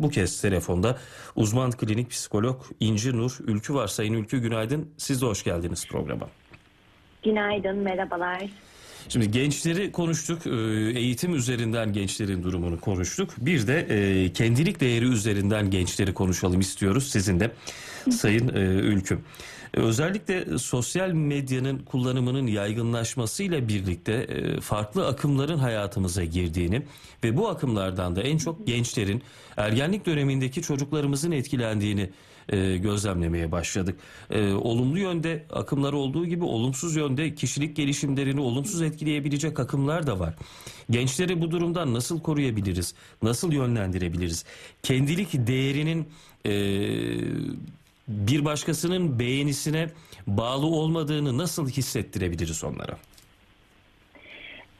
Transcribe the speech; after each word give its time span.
Bu 0.00 0.10
kez 0.10 0.40
telefonda 0.40 0.98
uzman 1.36 1.70
klinik 1.70 2.10
psikolog 2.10 2.62
İnci 2.80 3.16
Nur 3.16 3.36
Ülkü 3.46 3.74
var. 3.74 3.88
Sayın 3.88 4.14
Ülkü 4.14 4.38
günaydın. 4.38 4.88
Siz 4.96 5.22
de 5.22 5.26
hoş 5.26 5.44
geldiniz 5.44 5.86
programa. 5.88 6.28
Günaydın, 7.24 7.76
merhabalar. 7.76 8.42
Şimdi 9.08 9.30
gençleri 9.30 9.92
konuştuk, 9.92 10.46
e, 10.46 10.50
eğitim 10.98 11.34
üzerinden 11.34 11.92
gençlerin 11.92 12.42
durumunu 12.42 12.80
konuştuk. 12.80 13.30
Bir 13.38 13.66
de 13.66 13.80
e, 13.80 14.32
kendilik 14.32 14.80
değeri 14.80 15.04
üzerinden 15.04 15.70
gençleri 15.70 16.14
konuşalım 16.14 16.60
istiyoruz 16.60 17.08
sizin 17.10 17.40
de 17.40 17.50
Sayın 18.10 18.48
e, 18.48 18.60
Ülkü. 18.60 19.18
Özellikle 19.72 20.58
sosyal 20.58 21.10
medyanın 21.10 21.78
kullanımının 21.78 22.46
yaygınlaşmasıyla 22.46 23.68
birlikte 23.68 24.26
farklı 24.60 25.06
akımların 25.06 25.58
hayatımıza 25.58 26.24
girdiğini 26.24 26.82
ve 27.24 27.36
bu 27.36 27.48
akımlardan 27.48 28.16
da 28.16 28.22
en 28.22 28.38
çok 28.38 28.66
gençlerin 28.66 29.22
ergenlik 29.56 30.06
dönemindeki 30.06 30.62
çocuklarımızın 30.62 31.30
etkilendiğini 31.30 32.10
e, 32.48 32.76
gözlemlemeye 32.76 33.52
başladık. 33.52 33.98
E, 34.30 34.52
olumlu 34.52 34.98
yönde 34.98 35.44
akımlar 35.52 35.92
olduğu 35.92 36.26
gibi 36.26 36.44
olumsuz 36.44 36.96
yönde 36.96 37.34
kişilik 37.34 37.76
gelişimlerini 37.76 38.40
olumsuz 38.40 38.82
etkileyebilecek 38.82 39.60
akımlar 39.60 40.06
da 40.06 40.18
var. 40.18 40.34
Gençleri 40.90 41.40
bu 41.40 41.50
durumdan 41.50 41.94
nasıl 41.94 42.20
koruyabiliriz? 42.20 42.94
Nasıl 43.22 43.52
yönlendirebiliriz? 43.52 44.44
Kendilik 44.82 45.28
değerinin 45.32 46.08
e, 46.46 46.52
bir 48.08 48.44
başkasının 48.44 49.18
beğenisine 49.18 49.90
bağlı 50.26 50.66
olmadığını 50.66 51.38
nasıl 51.38 51.68
hissettirebiliriz 51.68 52.64
onlara? 52.64 52.96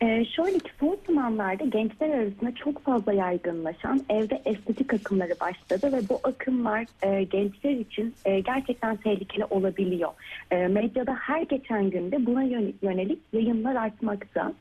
Ee, 0.02 0.24
şöyle 0.24 0.58
ki 0.58 0.70
son 0.80 0.98
zamanlarda 1.06 1.64
gençler 1.64 2.08
arasında 2.08 2.54
çok 2.54 2.84
fazla 2.84 3.12
yaygınlaşan 3.12 4.00
evde 4.10 4.42
estetik 4.44 4.94
akımları 4.94 5.34
başladı 5.40 5.92
ve 5.92 6.08
bu 6.08 6.20
akımlar 6.24 6.86
e, 7.02 7.24
gençler 7.24 7.70
için 7.70 8.14
e, 8.24 8.40
gerçekten 8.40 8.96
tehlikeli 8.96 9.44
olabiliyor. 9.44 10.10
E, 10.50 10.56
medyada 10.56 11.14
her 11.14 11.42
geçen 11.42 11.90
günde 11.90 12.26
buna 12.26 12.42
yönelik 12.82 13.18
yayınlar 13.32 13.74
artmakta. 13.74 14.52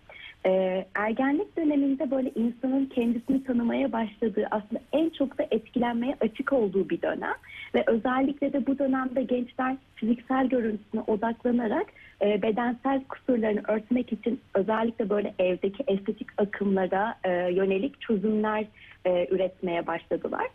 E, 0.45 0.85
ergenlik 0.95 1.57
döneminde 1.57 2.11
böyle 2.11 2.31
insanın 2.35 2.85
kendisini 2.85 3.43
tanımaya 3.43 3.91
başladığı 3.91 4.47
aslında 4.51 4.81
en 4.93 5.09
çok 5.09 5.37
da 5.37 5.47
etkilenmeye 5.51 6.15
açık 6.21 6.53
olduğu 6.53 6.89
bir 6.89 7.01
dönem 7.01 7.33
ve 7.75 7.83
özellikle 7.87 8.53
de 8.53 8.67
bu 8.67 8.79
dönemde 8.79 9.23
gençler 9.23 9.77
fiziksel 9.95 10.47
görüntüsüne 10.47 11.01
odaklanarak 11.07 11.87
e, 12.21 12.41
bedensel 12.41 13.03
kusurlarını 13.09 13.61
örtmek 13.67 14.13
için 14.13 14.41
özellikle 14.53 15.09
böyle 15.09 15.33
evdeki 15.39 15.83
estetik 15.87 16.27
akımlara 16.37 17.15
e, 17.23 17.29
yönelik 17.31 18.01
çözümler 18.01 18.65
e, 19.05 19.27
üretmeye 19.31 19.87
başladılar. 19.87 20.47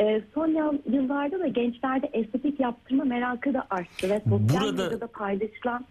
E, 0.00 0.22
son 0.34 0.80
yıllarda 0.92 1.40
da 1.40 1.46
gençlerde 1.46 2.10
estetik 2.12 2.60
yaptırma 2.60 3.04
merakı 3.04 3.54
da 3.54 3.66
arttı 3.70 4.10
ve 4.10 4.20
sosyal 4.28 4.60
Burada... 4.60 4.84
medyada 4.84 5.06
paylaşılan... 5.06 5.84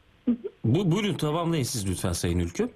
Bu, 0.66 0.92
buyurun 0.92 1.14
tamamlayın 1.14 1.64
siz 1.64 1.90
lütfen 1.90 2.12
Sayın 2.12 2.40
Ülkü. 2.40 2.70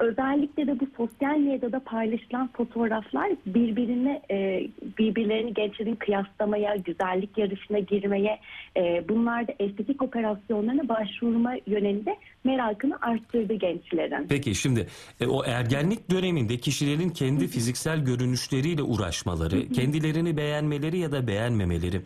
Özellikle 0.00 0.66
de 0.66 0.80
bu 0.80 0.86
sosyal 0.96 1.38
medyada 1.38 1.80
paylaşılan 1.80 2.50
fotoğraflar 2.56 3.30
birbirine 3.46 4.22
e, 4.30 4.68
birbirlerini 4.98 5.54
gençlerin 5.54 5.94
kıyaslamaya, 5.94 6.76
güzellik 6.76 7.38
yarışına 7.38 7.78
girmeye, 7.78 8.40
e, 8.76 9.04
bunlar 9.08 9.48
da 9.48 9.52
estetik 9.58 10.02
operasyonlarına 10.02 10.88
başvurma 10.88 11.54
yönünde 11.66 12.16
merakını 12.44 12.98
arttırdı 13.00 13.54
gençlerin. 13.54 14.26
Peki 14.28 14.54
şimdi 14.54 14.86
e, 15.20 15.26
o 15.26 15.44
ergenlik 15.44 16.10
döneminde 16.10 16.56
kişilerin 16.56 17.10
kendi 17.10 17.48
fiziksel 17.48 18.04
görünüşleriyle 18.04 18.82
uğraşmaları, 18.82 19.68
kendilerini 19.68 20.36
beğenmeleri 20.36 20.98
ya 20.98 21.12
da 21.12 21.26
beğenmemeleri, 21.26 22.00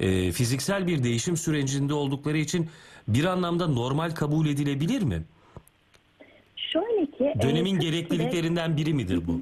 e, 0.00 0.32
fiziksel 0.32 0.86
bir 0.86 1.04
değişim 1.04 1.36
sürecinde 1.36 1.94
oldukları 1.94 2.38
için 2.38 2.68
bir 3.08 3.24
anlamda 3.24 3.66
normal 3.66 4.10
kabul 4.10 4.46
edilebilir 4.46 5.02
mi? 5.02 5.22
Şöyle 6.74 7.06
ki... 7.06 7.40
Dönemin 7.42 7.76
e, 7.76 7.78
gerekliliklerinden 7.78 8.76
biri 8.76 8.94
midir 8.94 9.26
bu? 9.26 9.40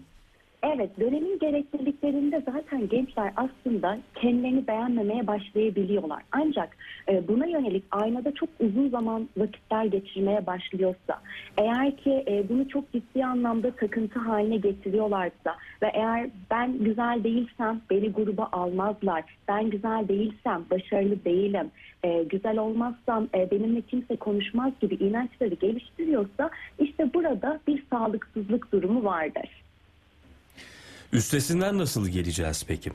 Evet, 0.65 1.01
dönemin 1.01 1.39
gerekliliklerinde 1.39 2.43
zaten 2.47 2.89
gençler 2.89 3.33
aslında 3.37 3.99
kendilerini 4.15 4.67
beğenmemeye 4.67 5.27
başlayabiliyorlar. 5.27 6.23
Ancak 6.33 6.77
e, 7.09 7.29
buna 7.29 7.47
yönelik 7.47 7.85
aynada 7.91 8.35
çok 8.35 8.49
uzun 8.61 8.89
zaman 8.89 9.29
vakitler 9.37 9.85
geçirmeye 9.85 10.47
başlıyorsa, 10.47 11.21
eğer 11.59 11.97
ki 11.97 12.25
e, 12.29 12.49
bunu 12.49 12.69
çok 12.69 12.93
ciddi 12.93 13.25
anlamda 13.25 13.71
takıntı 13.71 14.19
haline 14.19 14.57
getiriyorlarsa 14.57 15.57
ve 15.83 15.91
eğer 15.95 16.31
ben 16.51 16.79
güzel 16.79 17.25
değilsem 17.25 17.81
beni 17.91 18.13
gruba 18.13 18.49
almazlar, 18.53 19.25
ben 19.49 19.71
güzel 19.71 20.09
değilsem 20.09 20.65
başarılı 20.71 21.25
değilim, 21.25 21.71
e, 22.05 22.23
güzel 22.23 22.59
olmazsam 22.59 23.29
e, 23.35 23.51
benimle 23.51 23.81
kimse 23.81 24.17
konuşmaz 24.17 24.73
gibi 24.81 24.95
inançları 24.95 25.55
geliştiriyorsa 25.55 26.51
işte 26.79 27.15
burada 27.15 27.61
bir 27.67 27.85
sağlıksızlık 27.91 28.73
durumu 28.73 29.05
vardır. 29.05 29.63
Üstesinden 31.13 31.79
nasıl 31.79 32.09
geleceğiz 32.09 32.65
peki? 32.69 32.91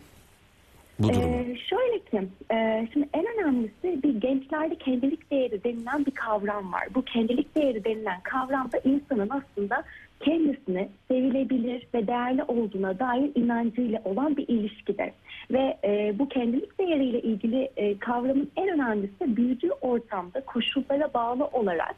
Bu 0.99 1.13
durumu. 1.13 1.35
Ee, 1.35 1.57
şöyle 1.69 1.99
ki, 1.99 2.27
e, 2.51 2.87
şimdi 2.93 3.09
en 3.13 3.25
önemlisi 3.25 4.03
bir 4.03 4.21
gençlerde 4.21 4.75
kendilik 4.75 5.31
değeri 5.31 5.63
denilen 5.63 6.05
bir 6.05 6.11
kavram 6.11 6.73
var. 6.73 6.87
Bu 6.95 7.01
kendilik 7.01 7.55
değeri 7.55 7.83
denilen 7.83 8.21
kavramda 8.23 8.77
insanın 8.77 9.29
aslında 9.29 9.83
kendisini 10.19 10.89
sevilebilir 11.07 11.87
ve 11.93 12.07
değerli 12.07 12.43
olduğuna 12.43 12.99
dair 12.99 13.31
inancıyla 13.35 14.01
olan 14.05 14.37
bir 14.37 14.47
ilişkidir. 14.47 15.11
Ve 15.51 15.77
e, 15.83 16.19
bu 16.19 16.29
kendilik 16.29 16.79
değeriyle 16.79 17.21
ilgili 17.21 17.69
e, 17.77 17.99
kavramın 17.99 18.51
en 18.55 18.67
önemlisi 18.69 19.37
büyüdüğü 19.37 19.71
ortamda 19.81 20.41
koşullara 20.41 21.13
bağlı 21.13 21.45
olarak 21.45 21.95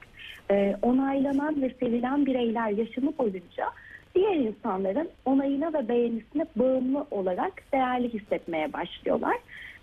e, 0.51 0.75
onaylanan 0.81 1.61
ve 1.61 1.73
sevilen 1.79 2.25
bireyler 2.25 2.69
yaşamı 2.69 3.17
boyunca 3.17 3.65
diğer 4.15 4.35
insanların 4.35 5.09
onayına 5.25 5.73
ve 5.73 5.89
beğenisine 5.89 6.45
bağımlı 6.55 7.05
olarak 7.11 7.53
değerli 7.73 8.13
hissetmeye 8.13 8.73
başlıyorlar. 8.73 9.37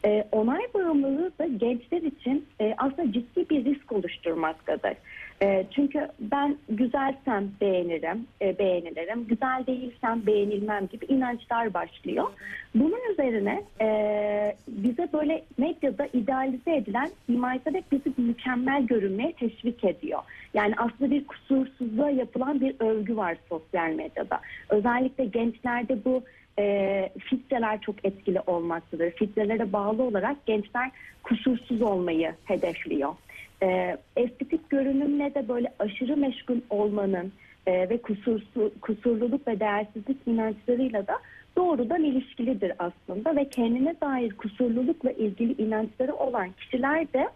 E, 0.05 0.25
onay 0.33 0.61
bağımlılığı 0.75 1.33
da 1.39 1.47
gençler 1.47 2.03
için 2.03 2.47
e, 2.61 2.75
aslında 2.79 3.13
ciddi 3.13 3.51
bir 3.51 3.65
risk 3.65 3.93
oluşturmaktadır. 3.93 4.95
E, 5.43 5.67
çünkü 5.75 6.09
ben 6.21 6.57
güzelsem 6.69 7.51
beğenirim, 7.61 8.27
e, 8.43 8.59
beğenilirim, 8.59 9.27
güzel 9.27 9.67
değilsem 9.67 10.27
beğenilmem 10.27 10.87
gibi 10.87 11.05
inançlar 11.05 11.75
başlıyor. 11.75 12.27
Bunun 12.75 13.13
üzerine 13.13 13.63
e, 13.81 14.57
bize 14.69 15.09
böyle 15.13 15.45
medyada 15.59 16.07
idealize 16.13 16.77
edilen 16.77 17.11
imajlar 17.29 17.75
hep 17.75 17.93
bizi 17.93 18.13
mükemmel 18.17 18.87
görünmeye 18.87 19.33
teşvik 19.33 19.85
ediyor. 19.85 20.21
Yani 20.55 20.75
aslında 20.77 21.11
bir 21.11 21.27
kusursuzluğa 21.27 22.11
yapılan 22.11 22.61
bir 22.61 22.75
övgü 22.81 23.17
var 23.17 23.37
sosyal 23.49 23.91
medyada. 23.91 24.41
Özellikle 24.69 25.25
gençlerde 25.25 26.05
bu 26.05 26.23
e, 26.59 27.09
filtreler 27.19 27.81
çok 27.81 28.05
etkili 28.05 28.41
olmaktadır. 28.41 29.11
Filtrelere 29.11 29.73
bağlı 29.73 30.03
olarak 30.03 30.47
gençler 30.47 30.91
kusursuz 31.23 31.83
olmayı 31.83 32.35
hedefliyor. 32.45 33.15
E, 33.63 33.97
estetik 34.17 34.71
görünümle 34.71 35.35
de 35.35 35.49
böyle 35.49 35.73
aşırı 35.79 36.17
meşgul 36.17 36.61
olmanın 36.71 37.33
e, 37.67 37.89
ve 37.89 37.99
kusursu, 37.99 38.73
kusurluluk 38.81 39.49
ve 39.49 39.61
değersizlik 39.61 40.17
inançlarıyla 40.27 41.07
da 41.07 41.19
doğrudan 41.57 42.05
ilişkilidir 42.05 42.73
aslında 42.79 43.37
ve 43.37 43.49
kendine 43.49 43.95
dair 44.01 44.37
kusurlulukla 44.37 45.11
ilgili 45.11 45.63
inançları 45.63 46.15
olan 46.15 46.51
kişiler 46.53 47.13
de 47.13 47.29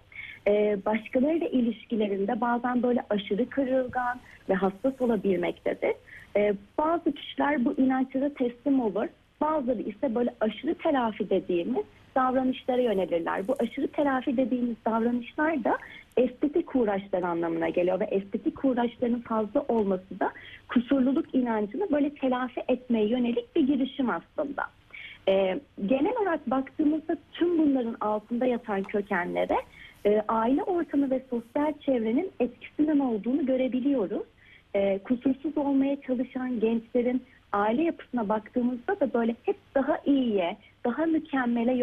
e, 0.47 0.78
başkalarıyla 0.86 1.48
ilişkilerinde 1.48 2.41
bazen 2.41 2.82
böyle 2.82 3.04
aşırı 3.10 3.48
kırılgan 3.48 4.20
ve 4.48 4.54
hassas 4.54 5.00
olabilmektedir. 5.00 5.94
E, 6.36 6.54
bazı 6.78 7.12
kişiler 7.12 7.64
bu 7.64 7.72
inançlara 7.72 8.34
teslim 8.34 8.80
olur. 8.80 9.06
Bazıları 9.41 9.82
ise 9.82 10.14
böyle 10.14 10.34
aşırı 10.41 10.74
telafi 10.74 11.30
dediğimiz 11.30 11.84
davranışlara 12.15 12.80
yönelirler. 12.80 13.48
Bu 13.48 13.54
aşırı 13.60 13.88
telafi 13.88 14.36
dediğimiz 14.36 14.77
davranışlar 14.86 15.65
da 15.65 15.78
estetik 16.16 16.77
uğraşlar 16.77 17.22
anlamına 17.22 17.68
geliyor 17.68 18.00
ve 18.00 18.04
estetik 18.04 18.65
uğraşların 18.65 19.21
fazla 19.21 19.60
olması 19.68 20.21
da 20.21 20.32
kusurluluk 20.68 21.34
inancını 21.34 21.91
böyle 21.92 22.15
telafi 22.15 22.62
etmeye 22.68 23.09
yönelik 23.09 23.56
bir 23.56 23.66
girişim 23.66 24.10
aslında. 24.10 24.62
Ee, 25.28 25.60
genel 25.86 26.16
olarak 26.22 26.50
baktığımızda 26.50 27.16
tüm 27.32 27.59
bunların 27.59 27.97
altında 28.00 28.47
yatan 28.47 28.82
kökenlere 28.82 29.56
e, 30.06 30.22
aile 30.28 30.62
ortamı 30.62 31.10
ve 31.10 31.22
sosyal 31.30 31.72
çevrenin 31.80 32.30
etkisinden 32.41 32.98
olduğunu 32.98 33.47
görebiliyoruz. 33.47 34.22
E, 34.74 34.98
kusursuz 34.98 35.58
olmaya 35.58 36.00
çalışan 36.00 36.60
gençlerin 36.60 37.22
aile 37.52 37.82
yapısına 37.82 38.28
baktığımızda 38.28 39.00
da 39.00 39.14
böyle 39.14 39.36
hep 39.42 39.56
daha 39.74 39.98
iyiye, 40.06 40.56
daha 40.84 41.06
mükemmele 41.06 41.74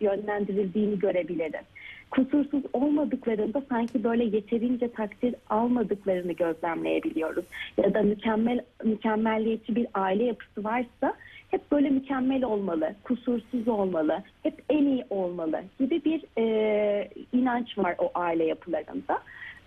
yönlendirildiğini 0.00 0.98
görebiliriz. 0.98 1.64
Kusursuz 2.10 2.62
olmadıklarında 2.72 3.62
sanki 3.68 4.04
böyle 4.04 4.24
yeterince 4.24 4.92
takdir 4.92 5.34
almadıklarını 5.50 6.32
gözlemleyebiliyoruz. 6.32 7.44
Ya 7.76 7.94
da 7.94 8.02
mükemmel 8.02 8.60
mükemmelliyetçi 8.84 9.76
bir 9.76 9.86
aile 9.94 10.24
yapısı 10.24 10.64
varsa 10.64 11.14
hep 11.50 11.72
böyle 11.72 11.90
mükemmel 11.90 12.44
olmalı, 12.44 12.94
kusursuz 13.04 13.68
olmalı, 13.68 14.22
hep 14.42 14.54
en 14.70 14.84
iyi 14.84 15.04
olmalı 15.10 15.62
gibi 15.78 16.04
bir 16.04 16.24
e, 16.38 17.10
inanç 17.32 17.78
var 17.78 17.94
o 17.98 18.10
aile 18.14 18.44
yapılarında. 18.44 19.18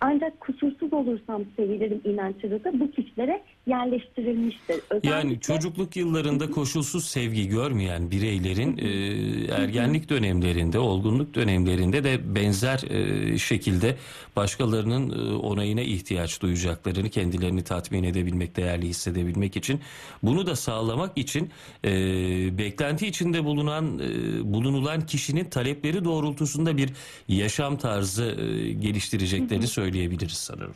Ancak 0.04 0.40
kusursuz 0.40 0.92
olursam 0.92 1.42
sevilirim 1.56 2.00
inancı 2.04 2.64
da 2.64 2.80
bu 2.80 2.90
kişilere 2.90 3.42
yerleştirilmiştir. 3.66 4.80
Yani 5.02 5.14
Özellikle- 5.14 5.40
çocukluk 5.40 5.96
yıllarında 5.96 6.50
koşulsuz 6.50 7.04
sevgi 7.04 7.48
görmeyen 7.48 8.10
bireylerin 8.10 8.78
e, 8.78 9.54
ergenlik 9.54 10.08
dönemlerinde, 10.08 10.78
olgunluk 10.78 11.34
dönemlerinde 11.34 12.04
de 12.04 12.34
benzer 12.34 12.80
e, 12.90 13.38
şekilde 13.38 13.96
başkalarının 14.36 15.10
e, 15.10 15.34
onayına 15.34 15.80
ihtiyaç 15.80 16.42
duyacaklarını 16.42 17.08
kendilerini 17.10 17.64
tatmin 17.64 18.04
edebilmek, 18.04 18.56
değerli 18.56 18.88
hissedebilmek 18.88 19.56
için. 19.56 19.80
Bunu 20.22 20.46
da 20.46 20.56
sağlamak 20.56 21.18
için 21.18 21.50
e, 21.84 21.90
beklenti 22.58 23.06
içinde 23.06 23.44
bulunan 23.44 23.98
e, 23.98 24.08
bulunulan 24.52 25.06
kişinin 25.06 25.44
talepleri 25.44 26.04
doğrultusunda 26.04 26.76
bir 26.76 26.90
yaşam 27.28 27.76
tarzı 27.76 28.24
e, 28.24 28.72
geliştireceklerini 28.72 29.66
söyleyebiliriz 29.92 30.36
sanırım. 30.36 30.74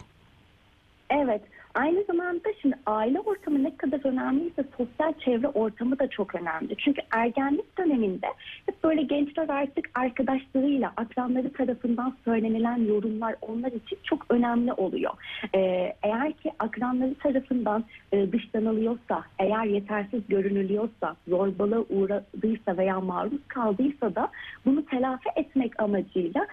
Evet. 1.11 1.43
Aynı 1.75 2.05
zamanda 2.05 2.49
şimdi 2.63 2.77
aile 2.87 3.21
ortamı 3.21 3.65
ne 3.65 3.77
kadar 3.77 4.07
önemliyse 4.07 4.65
sosyal 4.77 5.13
çevre 5.25 5.49
ortamı 5.49 5.99
da 5.99 6.09
çok 6.09 6.35
önemli. 6.35 6.77
Çünkü 6.77 7.03
ergenlik 7.11 7.79
döneminde 7.79 8.27
hep 8.67 8.85
böyle 8.85 9.03
gençler 9.03 9.49
artık 9.49 9.91
arkadaşlarıyla, 9.95 10.93
akranları 10.97 11.53
tarafından 11.53 12.17
söylenilen 12.25 12.77
yorumlar 12.77 13.35
onlar 13.43 13.73
için 13.73 13.99
çok 14.03 14.27
önemli 14.29 14.73
oluyor. 14.73 15.13
Ee, 15.55 15.93
eğer 16.03 16.33
ki 16.33 16.53
akranları 16.59 17.15
tarafından 17.15 17.85
e, 18.13 18.33
dışlanılıyorsa, 18.33 19.25
eğer 19.39 19.65
yetersiz 19.65 20.21
görünülüyorsa, 20.29 21.17
zorbalığa 21.29 21.85
uğradıysa 21.91 22.77
veya 22.77 23.01
maruz 23.01 23.41
kaldıysa 23.49 24.15
da 24.15 24.29
bunu 24.67 24.87
telafi 24.87 25.29
etmek 25.37 25.83
amacıyla 25.83 26.47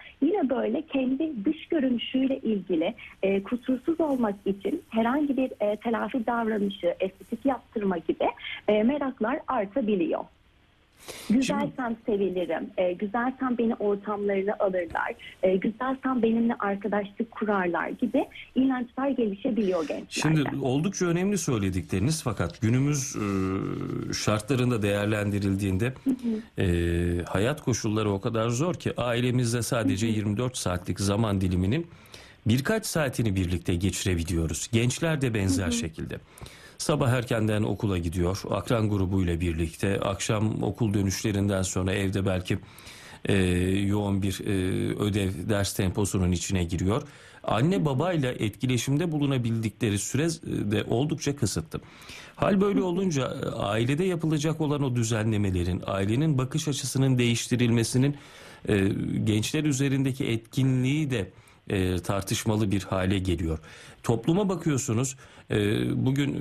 böyle 0.50 0.82
kendi 0.82 1.46
dış 1.46 1.68
görünüşüyle 1.68 2.38
ilgili 2.38 2.94
e, 3.24 3.44
kusursuz 3.44 4.02
olmak 4.02 4.36
için 4.46 4.82
herhangi 4.90 5.38
bir 5.38 5.52
e, 5.60 5.76
telafi 5.76 6.26
davranışı, 6.26 6.96
estetik 7.00 7.46
yaptırma 7.46 7.98
gibi 7.98 8.30
e, 8.68 8.84
meraklar 8.84 9.40
artabiliyor. 9.48 10.24
Güzelsem 11.30 11.96
sevilirim, 12.06 12.70
e, 12.78 12.94
güzelsem 12.94 13.58
beni 13.58 13.76
ortamlarına 13.76 14.56
alırlar, 14.60 15.14
e, 15.44 15.56
güzelsem 15.56 16.22
benimle 16.22 16.54
arkadaşlık 16.60 17.32
kurarlar 17.32 17.90
gibi 17.90 18.26
inançlar 18.56 19.10
gelişebiliyor 19.10 19.88
gençlerde. 19.88 20.10
Şimdi 20.12 20.66
oldukça 20.66 21.06
önemli 21.06 21.38
söyledikleriniz 21.38 22.24
fakat 22.24 22.62
günümüz 22.62 23.16
e, 23.16 24.14
şartlarında 24.14 24.82
değerlendirildiğinde 24.82 25.94
e, 26.58 26.66
hayat 27.26 27.62
koşulları 27.62 28.12
o 28.12 28.22
kadar 28.22 28.50
zor 28.50 28.74
ki 28.74 28.94
ailemizde 28.98 29.62
sadece 29.62 30.08
24 30.08 30.58
saatlik 30.58 31.00
zaman 31.00 31.42
diliminin 31.42 31.88
birkaç 32.46 32.86
saatini 32.86 33.36
birlikte 33.36 33.76
geçirebiliyoruz. 33.76 34.70
Gençler 34.72 35.22
de 35.22 35.34
benzer 35.34 35.72
şekilde. 35.72 36.20
Sabah 36.78 37.10
erkenden 37.10 37.64
okula 37.64 37.98
gidiyor, 37.98 38.42
akran 38.50 38.90
grubuyla 38.90 39.40
birlikte. 39.40 40.00
Akşam 40.00 40.64
okul 40.64 40.94
dönüşlerinden 40.94 41.62
sonra 41.62 41.94
evde 41.94 42.26
belki 42.26 42.60
e, 43.26 43.36
yoğun 43.88 44.22
bir 44.22 44.40
e, 44.46 44.54
ödev, 44.96 45.32
ders 45.50 45.74
temposunun 45.74 46.32
içine 46.32 46.64
giriyor. 46.64 47.02
Anne 47.44 47.86
babayla 47.86 48.32
etkileşimde 48.32 49.12
bulunabildikleri 49.12 50.00
süre 50.00 50.30
de 50.72 50.84
oldukça 50.84 51.36
kısıtlı. 51.36 51.82
Hal 52.36 52.62
böyle 52.62 52.82
olunca 52.82 53.24
e, 53.24 53.46
ailede 53.50 54.04
yapılacak 54.04 54.62
olan 54.62 54.84
o 54.84 54.96
düzenlemelerin, 54.96 55.82
ailenin 55.88 56.38
bakış 56.38 56.68
açısının 56.68 57.18
değiştirilmesinin 57.18 58.18
e, 58.68 58.90
gençler 59.24 59.64
üzerindeki 59.64 60.26
etkinliği 60.26 61.12
de 61.12 61.32
e, 61.70 62.00
tartışmalı 62.00 62.72
bir 62.72 62.82
hale 62.82 63.20
geliyor. 63.20 63.60
Topluma 64.04 64.50
bakıyorsunuz 64.50 65.16
e, 65.52 65.56
bugün 66.06 66.34
e, 66.34 66.38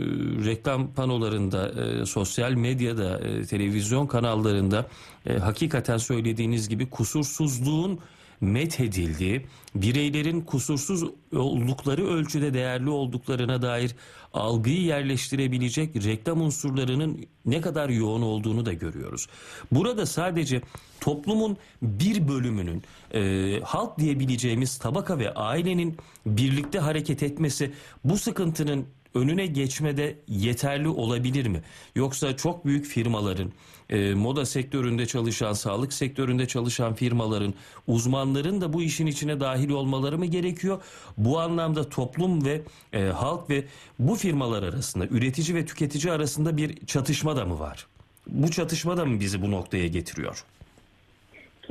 reklam 0.47 0.93
panolarında, 0.95 1.69
e, 1.69 2.07
sosyal 2.07 2.53
medyada, 2.53 3.19
e, 3.19 3.45
televizyon 3.47 4.07
kanallarında 4.07 4.87
e, 5.27 5.39
hakikaten 5.39 5.97
söylediğiniz 5.97 6.69
gibi 6.69 6.91
kusursuzluğun 6.91 8.01
methedildiği, 8.43 9.47
bireylerin 9.75 10.41
kusursuz 10.41 11.05
oldukları 11.37 12.07
ölçüde 12.07 12.55
değerli 12.55 12.91
olduklarına 12.91 13.63
dair 13.63 13.95
algıyı 14.33 14.83
yerleştirebilecek 14.83 16.05
reklam 16.05 16.41
unsurlarının 16.41 17.27
ne 17.47 17.61
kadar 17.61 17.89
yoğun 17.89 18.23
olduğunu 18.23 18.67
da 18.67 18.73
görüyoruz. 18.73 19.29
Burada 19.73 20.07
sadece 20.07 20.63
toplumun 21.01 21.57
bir 21.83 22.29
bölümünün 22.29 22.83
e, 23.15 23.61
halk 23.65 23.99
diyebileceğimiz 23.99 24.79
tabaka 24.79 25.19
ve 25.19 25.35
ailenin 25.35 25.97
birlikte 26.27 26.79
hareket 26.79 27.23
etmesi 27.23 27.73
bu 28.05 28.19
sıkıntının 28.19 28.87
önüne 29.15 29.47
geçmede 29.47 30.19
yeterli 30.29 30.89
olabilir 30.89 31.47
mi? 31.47 31.63
Yoksa 31.95 32.37
çok 32.37 32.65
büyük 32.65 32.87
firmaların, 32.87 33.53
e, 33.91 34.15
moda 34.15 34.47
sektöründe 34.47 35.07
çalışan, 35.07 35.53
sağlık 35.53 35.93
sektöründe 35.93 36.47
çalışan 36.49 36.95
firmaların, 36.95 37.55
uzmanların 37.87 38.61
da 38.61 38.73
bu 38.73 38.83
işin 38.83 39.07
içine 39.07 39.41
dahil 39.41 39.71
olmaları 39.71 40.19
mı 40.19 40.27
gerekiyor? 40.27 40.83
Bu 41.17 41.41
anlamda 41.41 41.89
toplum 41.89 42.45
ve 42.45 42.63
e, 42.93 43.03
halk 43.03 43.51
ve 43.51 43.65
bu 43.99 44.15
firmalar 44.15 44.63
arasında, 44.63 45.07
üretici 45.07 45.57
ve 45.57 45.67
tüketici 45.67 46.13
arasında 46.13 46.57
bir 46.57 46.87
çatışma 46.87 47.37
da 47.37 47.45
mı 47.45 47.59
var? 47.59 47.87
Bu 48.27 48.51
çatışma 48.51 48.97
da 48.97 49.05
mı 49.05 49.21
bizi 49.21 49.43
bu 49.43 49.51
noktaya 49.51 49.87
getiriyor? 49.87 50.45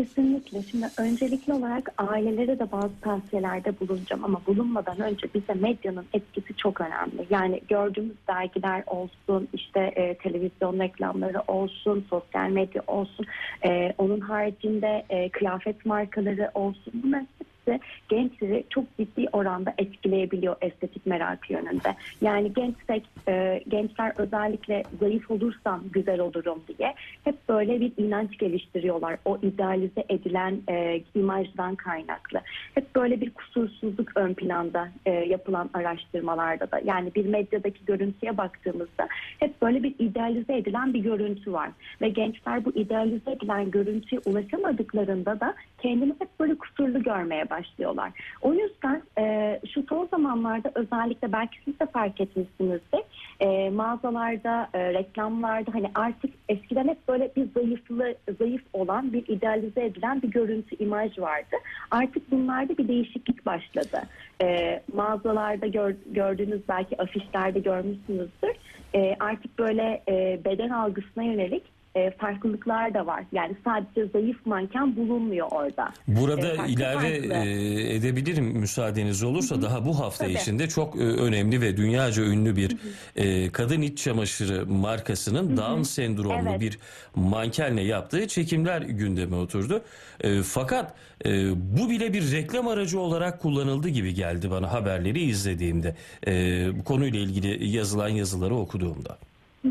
Kesinlikle. 0.02 0.62
Şimdi 0.62 0.86
öncelikli 0.98 1.54
olarak 1.54 1.94
ailelere 1.98 2.60
de 2.60 2.72
bazı 2.72 3.00
tavsiyelerde 3.02 3.80
bulunacağım 3.80 4.26
ama 4.26 4.42
bulunmadan 4.48 5.00
önce 5.00 5.28
bize 5.34 5.54
medyanın 5.54 6.06
etkisi 6.14 6.58
çok 6.58 6.82
önemli. 6.82 7.28
Yani 7.30 7.62
gördüğümüz 7.70 8.16
dergiler 8.28 8.84
olsun, 8.88 9.48
işte 9.54 9.80
e, 9.80 10.14
televizyon 10.14 10.80
reklamları 10.80 11.42
olsun, 11.48 12.06
sosyal 12.10 12.50
medya 12.50 12.84
olsun, 12.88 13.26
e, 13.66 13.94
onun 13.98 14.20
haricinde 14.20 15.06
e, 15.10 15.30
kıyafet 15.30 15.86
markaları 15.86 16.52
olsun. 16.54 16.94
Bunların 16.94 17.28
hepsi 17.66 17.80
gençleri 18.10 18.64
çok 18.70 18.98
ciddi 18.98 19.28
oranda 19.34 19.74
etkileyebiliyor 19.78 20.56
estetik 20.62 21.06
merakı 21.06 21.54
yönünde. 21.54 21.96
Yani 22.22 22.54
gençsek, 22.54 23.04
e, 23.28 23.64
gençler 23.68 24.14
özellikle 24.18 24.84
zayıf 25.00 25.32
olursam 25.32 25.84
güzel 25.94 26.20
olurum 26.20 26.64
diye 26.78 26.94
hep 27.24 27.50
böyle 27.50 27.82
bir 27.82 27.92
inanç 27.98 28.38
geliştiriyorlar. 28.38 29.18
O 29.26 29.38
idealize 29.38 30.04
edilen 30.10 30.62
e, 30.70 31.02
imajdan 31.16 31.76
kaynaklı. 31.76 32.42
Hep 32.76 32.96
böyle 32.96 33.22
bir 33.22 33.30
kusursuzluk 33.30 34.18
ön 34.18 34.34
planda 34.34 34.90
e, 35.06 35.12
yapılan 35.12 35.70
araştırmalarda 35.74 36.72
da. 36.72 36.82
Yani 36.84 37.12
bir 37.16 37.26
medyadaki 37.26 37.86
görüntüye 37.86 38.38
baktığımızda 38.38 39.08
hep 39.40 39.62
böyle 39.62 39.84
bir 39.84 39.96
idealize 40.00 40.58
edilen 40.58 40.94
bir 40.94 41.00
görüntü 41.00 41.54
var. 41.54 41.70
Ve 42.02 42.10
gençler 42.10 42.66
bu 42.66 42.72
idealize 42.72 43.32
edilen 43.32 43.72
görüntüye 43.72 44.22
ulaşamadıklarında 44.26 45.40
da 45.40 45.56
kendini 45.82 46.14
hep 46.20 46.40
böyle 46.40 46.56
kusurlu 46.56 47.04
görmeye 47.04 47.50
başlıyorlar. 47.62 48.12
O 48.42 48.54
yüzden 48.54 49.02
e, 49.18 49.60
şu 49.74 49.84
son 49.90 50.08
zamanlarda 50.12 50.72
özellikle 50.76 51.32
belki 51.32 51.58
siz 51.66 51.80
de 51.80 51.86
fark 51.86 52.22
etmişsinizdir. 52.22 53.02
E, 53.40 53.70
mağazalarda, 53.70 54.70
e, 54.74 54.94
reklamlarda 54.94 55.74
hani 55.74 55.92
artık 55.96 56.32
eskiden 56.50 56.88
hep 56.88 57.08
böyle 57.08 57.32
bir 57.36 57.48
zayıflı, 57.54 58.16
zayıf 58.40 58.62
olan 58.74 59.14
bir 59.14 59.28
idealize 59.28 59.86
edilen 59.86 60.22
bir 60.22 60.28
görüntü, 60.28 60.76
imaj 60.76 61.20
vardı. 61.20 61.56
Artık 61.92 62.32
bunlarda 62.32 62.78
bir 62.78 62.88
değişiklik 62.88 63.46
başladı. 63.46 64.02
E, 64.42 64.82
mağazalarda 64.94 65.68
gör, 65.68 65.96
gördüğünüz 66.06 66.62
belki 66.70 67.02
afişlerde 67.02 67.60
görmüşsünüzdür. 67.60 68.54
E, 68.96 69.16
artık 69.20 69.60
böyle 69.60 70.02
e, 70.08 70.40
beden 70.46 70.70
algısına 70.70 71.24
yönelik 71.24 71.64
e, 71.96 72.12
farklılıklar 72.12 72.94
da 72.94 73.06
var. 73.06 73.24
Yani 73.32 73.56
sadece 73.66 74.06
zayıf 74.06 74.46
manken 74.46 74.96
bulunmuyor 74.96 75.48
orada. 75.52 75.90
Burada 76.08 76.48
E, 76.48 76.56
farklı 76.56 76.74
ilave 76.74 77.20
farklı. 77.22 77.34
e, 77.34 77.96
edebilirim 77.96 78.46
müsaadeniz 78.46 79.24
olursa 79.24 79.62
daha 79.62 79.86
bu 79.86 80.00
hafta 80.00 80.24
Tabii. 80.24 80.34
içinde 80.34 80.70
çok 80.70 80.96
e, 80.96 81.00
önemli 81.00 81.62
ve 81.62 81.78
dünyaca 81.78 82.24
ünlü 82.24 82.56
bir 82.56 82.78
e, 83.16 83.52
kadın 83.52 83.82
iç 83.82 83.98
çamaşırı 84.04 84.66
markasının 84.68 85.58
Down 85.58 85.82
sendromlu 85.82 86.50
Evet. 86.50 86.62
bir 86.62 86.80
mankenle 87.16 87.82
yaptığı 87.82 88.28
çekimler 88.28 88.82
gündeme 88.82 89.36
oturdu. 89.36 89.82
E, 90.22 90.42
fakat 90.42 90.94
e, 91.26 91.30
bu 91.78 91.90
bile 91.90 92.14
bir 92.14 92.32
reklam 92.32 92.68
aracı 92.68 93.00
olarak 93.00 93.42
kullanıldı 93.42 93.90
gibi 93.90 94.14
geldi 94.14 94.52
bana 94.52 94.72
haberleri 94.74 95.22
izlediğimde. 95.22 95.96
E, 96.28 96.32
bu 96.80 96.84
konuyla 96.84 97.20
ilgili 97.20 97.68
yazılan 97.68 98.10
yazıları 98.10 98.56
okuduğumda. 98.56 99.18
E, 99.66 99.70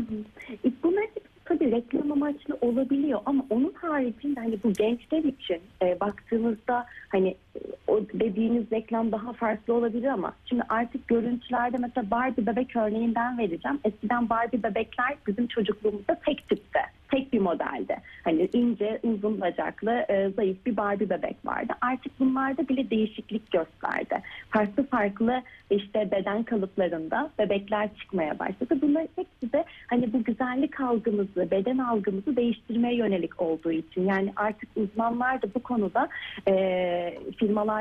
Bunlar 0.83 1.05
tabii 1.51 1.71
reklam 1.71 2.11
amaçlı 2.11 2.57
olabiliyor 2.61 3.19
ama 3.25 3.45
onun 3.49 3.73
haricinde 3.73 4.39
hani 4.39 4.63
bu 4.63 4.73
gençler 4.73 5.23
için 5.23 5.61
e, 5.81 5.99
baktığımızda 5.99 6.85
hani 7.09 7.35
e, 7.55 7.59
o 7.91 8.01
dediğiniz 8.13 8.71
reklam 8.71 9.11
daha 9.11 9.33
farklı 9.33 9.73
olabilir 9.73 10.07
ama 10.07 10.33
şimdi 10.45 10.63
artık 10.69 11.07
görüntülerde 11.07 11.77
mesela 11.77 12.11
Barbie 12.11 12.45
bebek 12.45 12.75
örneğinden 12.75 13.37
vereceğim. 13.37 13.79
Eskiden 13.83 14.29
Barbie 14.29 14.63
bebekler 14.63 15.15
bizim 15.27 15.47
çocukluğumuzda 15.47 16.17
tek 16.25 16.49
tipte, 16.49 16.79
tek 17.11 17.33
bir 17.33 17.39
modelde. 17.39 17.97
Hani 18.23 18.49
ince, 18.53 18.99
uzun 19.03 19.41
bacaklı, 19.41 19.91
e, 19.91 20.29
zayıf 20.29 20.65
bir 20.65 20.77
Barbie 20.77 21.09
bebek 21.09 21.35
vardı. 21.45 21.73
Artık 21.81 22.19
bunlarda 22.19 22.67
bile 22.67 22.89
değişiklik 22.89 23.51
gösterdi. 23.51 24.21
Farklı 24.49 24.83
farklı 24.83 25.41
işte 25.69 26.11
beden 26.11 26.43
kalıplarında 26.43 27.29
bebekler 27.39 27.89
çıkmaya 27.99 28.39
başladı. 28.39 28.77
Bunlar 28.81 29.07
hepsi 29.15 29.53
de 29.53 29.65
hani 29.87 30.13
bu 30.13 30.23
güzellik 30.23 30.79
algımızı, 30.79 31.51
beden 31.51 31.77
algımızı 31.77 32.35
değiştirmeye 32.35 32.95
yönelik 32.95 33.41
olduğu 33.41 33.71
için. 33.71 34.05
Yani 34.07 34.33
artık 34.35 34.69
uzmanlar 34.75 35.41
da 35.41 35.47
bu 35.55 35.59
konuda 35.59 36.09
e, 36.47 36.53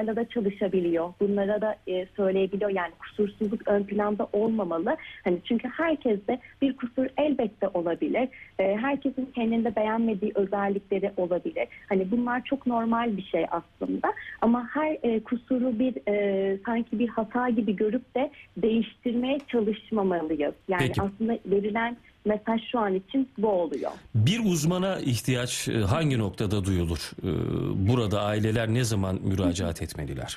firmalarla 0.00 0.16
da 0.16 0.28
çalışabiliyor. 0.28 1.12
Bunlara 1.21 1.61
da 1.61 1.76
e, 1.88 2.07
söyleyebiliyor. 2.16 2.71
Yani 2.71 2.92
kusursuzluk 2.99 3.69
ön 3.69 3.83
planda 3.83 4.28
olmamalı. 4.33 4.97
Hani 5.25 5.38
çünkü 5.45 5.69
herkeste 5.69 6.38
bir 6.62 6.76
kusur 6.76 7.07
elbette 7.16 7.69
olabilir. 7.69 8.28
E, 8.59 8.76
herkesin 8.76 9.30
kendinde 9.35 9.76
beğenmediği 9.76 10.33
özellikleri 10.35 11.12
olabilir. 11.16 11.69
Hani 11.88 12.11
bunlar 12.11 12.45
çok 12.45 12.66
normal 12.66 13.16
bir 13.16 13.23
şey 13.23 13.47
aslında. 13.50 14.12
Ama 14.40 14.69
her 14.75 14.97
e, 15.02 15.21
kusuru 15.21 15.78
bir 15.78 15.95
e, 16.09 16.59
sanki 16.66 16.99
bir 16.99 17.09
hata 17.09 17.49
gibi 17.49 17.76
görüp 17.76 18.14
de 18.14 18.30
değiştirmeye 18.57 19.38
çalışmamalıyız. 19.49 20.54
Yani 20.69 20.87
Peki. 20.87 21.02
aslında 21.02 21.38
verilen 21.47 21.97
mesaj 22.25 22.61
şu 22.73 22.79
an 22.79 22.95
için 22.95 23.29
bu 23.39 23.49
oluyor. 23.49 23.91
Bir 24.15 24.41
uzmana 24.45 24.99
ihtiyaç 25.00 25.69
e, 25.69 25.81
hangi 25.81 26.19
noktada 26.19 26.65
duyulur? 26.65 27.11
E, 27.23 27.29
Burada 27.89 28.23
aileler 28.23 28.69
ne 28.75 28.85
zaman 28.85 29.19
müracaat 29.23 29.83
etmeliler? 29.83 30.37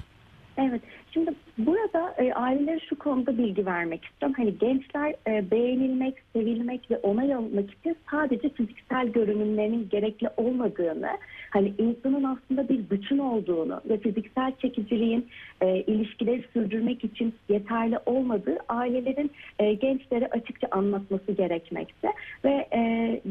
Evet. 0.57 0.81
Şimdi 1.13 1.33
burada 1.57 2.15
e, 2.17 2.33
ailelere 2.33 2.79
şu 2.79 2.95
konuda 2.95 3.37
bilgi 3.37 3.65
vermek 3.65 4.05
istiyorum. 4.05 4.35
Hani 4.37 4.57
gençler 4.57 5.15
e, 5.27 5.51
beğenilmek, 5.51 6.15
sevilmek 6.33 6.91
ve 6.91 6.97
onay 6.97 7.33
almak 7.33 7.71
için 7.71 7.97
sadece 8.11 8.49
fiziksel 8.49 9.07
görünümlerinin 9.07 9.89
gerekli 9.89 10.29
olmadığını, 10.37 11.09
hani 11.49 11.73
insanın 11.77 12.23
aslında 12.23 12.69
bir 12.69 12.89
bütün 12.89 13.17
olduğunu 13.17 13.81
ve 13.89 13.97
fiziksel 13.97 14.51
çekiciliğin 14.61 15.27
e, 15.61 15.77
ilişkileri 15.77 16.43
sürdürmek 16.53 17.03
için 17.03 17.33
yeterli 17.49 17.99
olmadığı 18.05 18.57
ailelerin 18.69 19.31
e, 19.59 19.73
gençlere 19.73 20.27
açıkça 20.27 20.67
anlatması 20.71 21.31
gerekmekte 21.31 22.07
ve 22.45 22.67
e, 22.73 22.81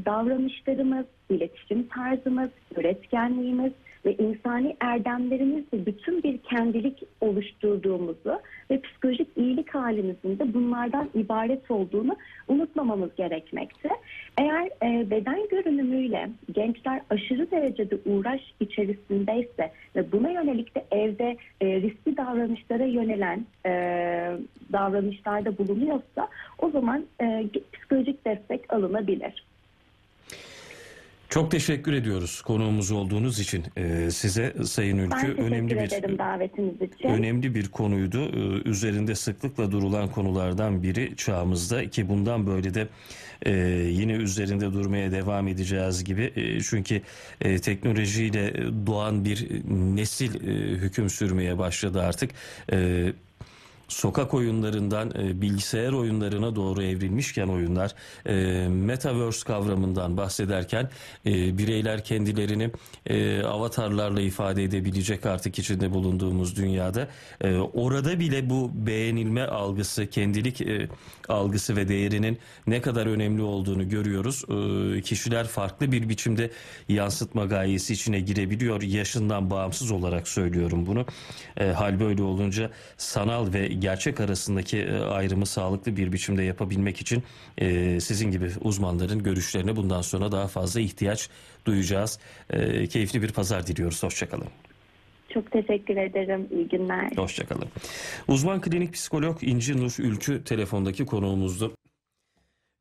davranışlarımız, 0.04 1.06
iletişim 1.30 1.88
tarzımız, 1.88 2.50
üretkenliğimiz 2.76 3.72
ve 4.04 4.16
insani 4.16 4.76
erdemlerimizle 4.80 5.86
bütün 5.86 6.22
bir 6.22 6.38
kendilik 6.38 7.02
oluşturduğumuzu 7.20 8.40
ve 8.70 8.80
psikolojik 8.80 9.28
iyilik 9.36 9.74
halimizin 9.74 10.38
de 10.38 10.54
bunlardan 10.54 11.08
ibaret 11.14 11.70
olduğunu 11.70 12.16
unutmamamız 12.48 13.10
gerekmekte. 13.16 13.88
Eğer 14.38 14.66
e, 14.82 15.10
beden 15.10 15.48
görünümüyle 15.48 16.30
gençler 16.52 17.00
aşırı 17.10 17.50
derecede 17.50 17.98
uğraş 18.06 18.40
içerisindeyse 18.60 19.72
ve 19.96 20.12
buna 20.12 20.30
yönelik 20.30 20.74
de 20.74 20.84
evde 20.90 21.36
e, 21.60 21.66
riskli 21.66 22.16
davranışlara 22.16 22.84
yönelen 22.84 23.46
e, 23.66 23.70
davranışlarda 24.72 25.58
bulunuyorsa 25.58 26.28
o 26.58 26.70
zaman 26.70 27.04
e, 27.20 27.48
psikolojik 27.72 28.24
destek 28.24 28.72
alınabilir. 28.72 29.51
Çok 31.32 31.50
teşekkür 31.50 31.92
ediyoruz 31.92 32.42
konuğumuz 32.42 32.90
olduğunuz 32.90 33.40
için 33.40 33.64
Ee, 33.76 34.10
size 34.10 34.54
Sayın 34.64 34.98
Ben 34.98 35.02
Ülkü. 35.04 35.16
teşekkür 35.20 35.42
Önemli 35.42 35.70
bir 35.76 36.18
davetiniz 36.18 36.74
için. 36.82 37.08
önemli 37.08 37.54
bir 37.54 37.68
konuydu. 37.68 38.22
Ee, 38.22 38.68
Üzerinde 38.68 39.14
sıklıkla 39.14 39.72
durulan 39.72 40.08
konulardan 40.08 40.82
biri 40.82 41.16
çağımızda 41.16 41.90
ki 41.90 42.08
bundan 42.08 42.46
böyle 42.46 42.74
de 42.74 42.88
e, 43.46 43.52
yine 43.90 44.12
üzerinde 44.12 44.72
durmaya 44.72 45.12
devam 45.12 45.48
edeceğiz 45.48 46.04
gibi. 46.04 46.32
E, 46.36 46.60
Çünkü 46.60 47.00
e, 47.40 47.58
teknolojiyle 47.58 48.54
doğan 48.86 49.24
bir 49.24 49.48
nesil 49.96 50.34
e, 50.48 50.50
hüküm 50.76 51.10
sürmeye 51.10 51.58
başladı 51.58 52.02
artık. 52.02 52.30
E, 52.72 53.06
sokak 53.92 54.34
oyunlarından 54.34 55.10
e, 55.18 55.40
bilgisayar 55.40 55.92
oyunlarına 55.92 56.56
doğru 56.56 56.82
evrilmişken 56.82 57.48
oyunlar 57.48 57.94
e, 58.26 58.68
metaverse 58.68 59.44
kavramından 59.46 60.16
bahsederken 60.16 60.90
e, 61.26 61.58
bireyler 61.58 62.04
kendilerini 62.04 62.70
e, 63.06 63.42
avatarlarla 63.42 64.20
ifade 64.20 64.64
edebilecek 64.64 65.26
artık 65.26 65.58
içinde 65.58 65.90
bulunduğumuz 65.90 66.56
dünyada 66.56 67.08
E, 67.40 67.56
orada 67.56 68.18
bile 68.20 68.50
bu 68.50 68.70
beğenilme 68.74 69.42
algısı 69.42 70.06
kendilik 70.06 70.60
e, 70.60 70.88
algısı 71.28 71.76
ve 71.76 71.88
değerinin 71.88 72.38
ne 72.66 72.80
kadar 72.80 73.06
önemli 73.06 73.42
olduğunu 73.42 73.88
görüyoruz. 73.88 74.44
E, 74.98 75.00
kişiler 75.02 75.46
farklı 75.46 75.92
bir 75.92 76.08
biçimde 76.08 76.50
yansıtma 76.88 77.44
gayesi 77.44 77.92
içine 77.92 78.20
girebiliyor 78.20 78.82
yaşından 78.82 79.50
bağımsız 79.50 79.90
olarak 79.90 80.28
söylüyorum 80.28 80.86
bunu. 80.86 81.06
E, 81.56 81.66
hal 81.66 82.00
böyle 82.00 82.22
olunca 82.22 82.70
sanal 82.96 83.52
ve 83.52 83.66
gerçek 83.82 84.20
arasındaki 84.20 84.78
e, 84.78 84.98
ayrımı 84.98 85.46
sağlıklı 85.46 85.96
bir 85.96 86.12
biçimde 86.12 86.42
yapabilmek 86.42 87.00
için 87.00 87.22
e, 87.58 88.00
sizin 88.00 88.30
gibi 88.30 88.50
uzmanların 88.60 89.22
görüşlerine 89.22 89.76
bundan 89.76 90.02
sonra 90.02 90.32
daha 90.32 90.46
fazla 90.46 90.80
ihtiyaç 90.80 91.28
duyacağız. 91.66 92.18
E, 92.50 92.86
keyifli 92.86 93.22
bir 93.22 93.32
pazar 93.32 93.66
diliyoruz. 93.66 94.02
Hoşçakalın. 94.02 94.48
Çok 95.34 95.50
teşekkür 95.52 95.96
ederim. 95.96 96.48
İyi 96.50 96.68
günler. 96.68 97.10
Hoşçakalın. 97.16 97.68
Uzman 98.28 98.60
klinik 98.60 98.92
psikolog 98.92 99.38
İnci 99.42 99.76
Nur 99.76 99.94
Ülkü 99.98 100.44
telefondaki 100.44 101.06
konuğumuzdu. 101.06 101.74